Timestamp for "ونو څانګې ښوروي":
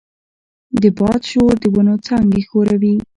1.73-2.95